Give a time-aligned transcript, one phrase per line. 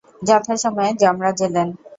[0.21, 1.67] যথা সময়ে যম রাজ এলেন।